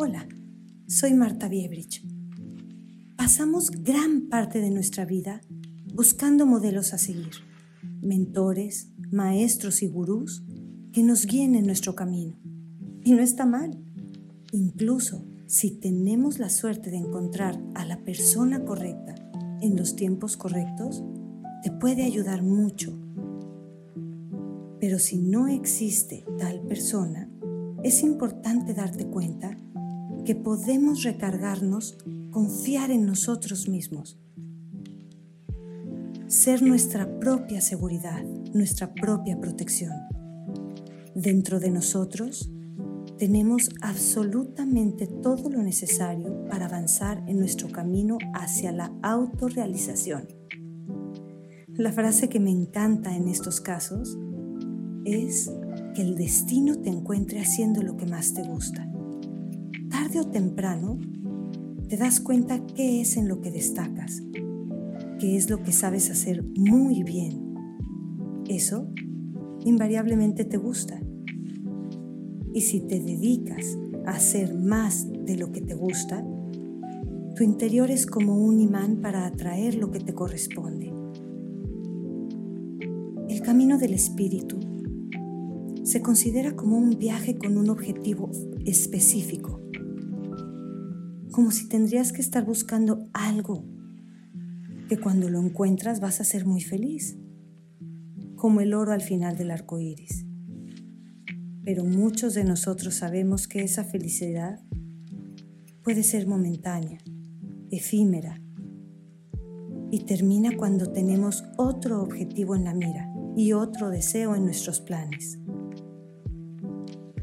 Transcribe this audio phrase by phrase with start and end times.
[0.00, 0.28] Hola,
[0.86, 2.06] soy Marta Biebrich.
[3.16, 5.40] Pasamos gran parte de nuestra vida
[5.92, 7.32] buscando modelos a seguir,
[8.00, 10.44] mentores, maestros y gurús
[10.92, 12.38] que nos guíen en nuestro camino.
[13.02, 13.76] Y no está mal.
[14.52, 19.16] Incluso si tenemos la suerte de encontrar a la persona correcta
[19.60, 21.02] en los tiempos correctos,
[21.64, 22.96] te puede ayudar mucho.
[24.78, 27.28] Pero si no existe tal persona,
[27.82, 29.56] es importante darte cuenta
[30.24, 31.98] que podemos recargarnos,
[32.30, 34.18] confiar en nosotros mismos,
[36.26, 39.92] ser nuestra propia seguridad, nuestra propia protección.
[41.14, 42.50] Dentro de nosotros
[43.16, 50.28] tenemos absolutamente todo lo necesario para avanzar en nuestro camino hacia la autorrealización.
[51.68, 54.18] La frase que me encanta en estos casos
[55.04, 55.50] es
[55.94, 58.88] que el destino te encuentre haciendo lo que más te gusta
[60.16, 60.98] o temprano
[61.88, 64.22] te das cuenta qué es en lo que destacas,
[65.18, 67.54] qué es lo que sabes hacer muy bien.
[68.48, 68.88] Eso
[69.64, 70.98] invariablemente te gusta.
[72.54, 76.24] Y si te dedicas a hacer más de lo que te gusta,
[77.36, 80.90] tu interior es como un imán para atraer lo que te corresponde.
[83.28, 84.58] El camino del espíritu
[85.82, 88.30] se considera como un viaje con un objetivo
[88.64, 89.57] específico
[91.38, 93.64] como si tendrías que estar buscando algo
[94.88, 97.16] que cuando lo encuentras vas a ser muy feliz,
[98.34, 100.26] como el oro al final del arco iris.
[101.62, 104.58] Pero muchos de nosotros sabemos que esa felicidad
[105.84, 106.98] puede ser momentánea,
[107.70, 108.42] efímera,
[109.92, 115.38] y termina cuando tenemos otro objetivo en la mira y otro deseo en nuestros planes.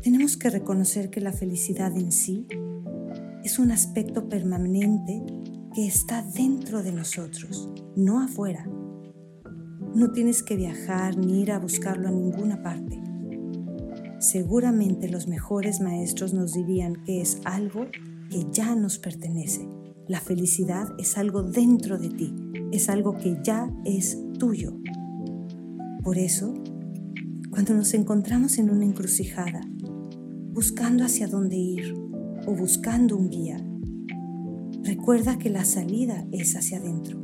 [0.01, 2.47] Tenemos que reconocer que la felicidad en sí
[3.45, 5.23] es un aspecto permanente
[5.75, 8.67] que está dentro de nosotros, no afuera.
[9.93, 12.99] No tienes que viajar ni ir a buscarlo a ninguna parte.
[14.19, 17.85] Seguramente los mejores maestros nos dirían que es algo
[18.31, 19.69] que ya nos pertenece.
[20.07, 22.33] La felicidad es algo dentro de ti,
[22.71, 24.75] es algo que ya es tuyo.
[26.03, 26.51] Por eso,
[27.51, 29.61] cuando nos encontramos en una encrucijada,
[30.51, 32.05] buscando hacia dónde ir,
[32.47, 33.57] o buscando un guía,
[34.83, 37.19] recuerda que la salida es hacia adentro.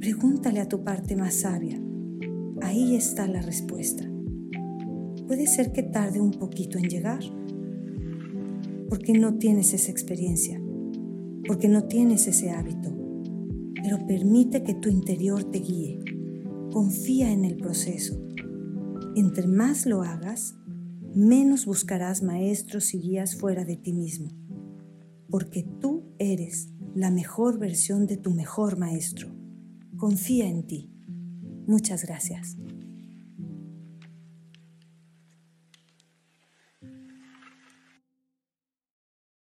[0.00, 1.82] Pregúntale a tu parte más sabia.
[2.62, 4.08] Ahí está la respuesta.
[5.26, 7.20] Puede ser que tarde un poquito en llegar,
[8.88, 10.60] porque no tienes esa experiencia,
[11.46, 12.94] porque no tienes ese hábito,
[13.82, 16.00] pero permite que tu interior te guíe.
[16.70, 18.20] Confía en el proceso.
[19.16, 20.55] Entre más lo hagas,
[21.16, 24.28] menos buscarás maestros y guías fuera de ti mismo,
[25.30, 29.34] porque tú eres la mejor versión de tu mejor maestro.
[29.96, 30.92] Confía en ti.
[31.66, 32.58] Muchas gracias.